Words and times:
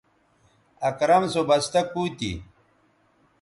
اکرم 0.89 1.23
سو 1.33 1.41
بستہ 1.49 1.81
کُو 1.91 2.03
تھی 2.17 2.31